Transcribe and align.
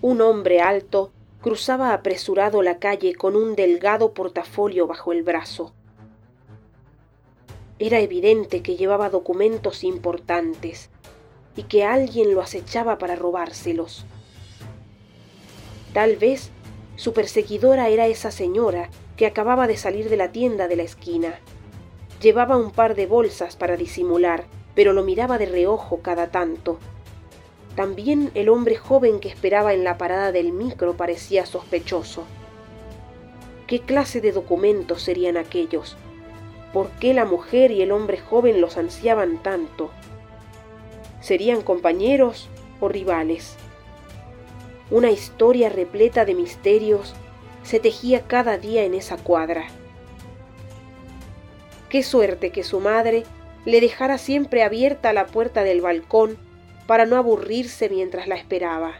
un 0.00 0.20
hombre 0.20 0.60
alto 0.60 1.10
cruzaba 1.42 1.92
apresurado 1.92 2.62
la 2.62 2.78
calle 2.78 3.14
con 3.14 3.34
un 3.34 3.56
delgado 3.56 4.12
portafolio 4.12 4.86
bajo 4.86 5.12
el 5.12 5.22
brazo. 5.22 5.72
Era 7.80 8.00
evidente 8.00 8.62
que 8.62 8.76
llevaba 8.76 9.08
documentos 9.08 9.84
importantes 9.84 10.90
y 11.56 11.64
que 11.64 11.84
alguien 11.84 12.34
lo 12.34 12.40
acechaba 12.40 12.98
para 12.98 13.16
robárselos. 13.16 14.04
Tal 15.92 16.16
vez 16.16 16.50
su 16.96 17.12
perseguidora 17.12 17.88
era 17.88 18.06
esa 18.06 18.30
señora 18.30 18.90
que 19.16 19.26
acababa 19.26 19.66
de 19.66 19.76
salir 19.76 20.08
de 20.08 20.16
la 20.16 20.30
tienda 20.30 20.68
de 20.68 20.76
la 20.76 20.82
esquina. 20.84 21.40
Llevaba 22.20 22.56
un 22.56 22.70
par 22.70 22.94
de 22.94 23.06
bolsas 23.06 23.56
para 23.56 23.76
disimular, 23.76 24.44
pero 24.74 24.92
lo 24.92 25.02
miraba 25.02 25.38
de 25.38 25.46
reojo 25.46 26.02
cada 26.02 26.28
tanto. 26.28 26.78
También 27.78 28.32
el 28.34 28.48
hombre 28.48 28.74
joven 28.74 29.20
que 29.20 29.28
esperaba 29.28 29.72
en 29.72 29.84
la 29.84 29.98
parada 29.98 30.32
del 30.32 30.50
micro 30.50 30.96
parecía 30.96 31.46
sospechoso. 31.46 32.24
¿Qué 33.68 33.78
clase 33.78 34.20
de 34.20 34.32
documentos 34.32 35.00
serían 35.00 35.36
aquellos? 35.36 35.96
¿Por 36.72 36.90
qué 36.98 37.14
la 37.14 37.24
mujer 37.24 37.70
y 37.70 37.80
el 37.80 37.92
hombre 37.92 38.18
joven 38.18 38.60
los 38.60 38.78
ansiaban 38.78 39.40
tanto? 39.44 39.92
¿Serían 41.20 41.62
compañeros 41.62 42.48
o 42.80 42.88
rivales? 42.88 43.54
Una 44.90 45.12
historia 45.12 45.68
repleta 45.68 46.24
de 46.24 46.34
misterios 46.34 47.14
se 47.62 47.78
tejía 47.78 48.22
cada 48.22 48.58
día 48.58 48.82
en 48.82 48.94
esa 48.94 49.18
cuadra. 49.18 49.68
Qué 51.88 52.02
suerte 52.02 52.50
que 52.50 52.64
su 52.64 52.80
madre 52.80 53.22
le 53.64 53.80
dejara 53.80 54.18
siempre 54.18 54.64
abierta 54.64 55.12
la 55.12 55.26
puerta 55.26 55.62
del 55.62 55.80
balcón 55.80 56.47
para 56.88 57.04
no 57.04 57.16
aburrirse 57.16 57.90
mientras 57.90 58.26
la 58.28 58.34
esperaba. 58.36 58.94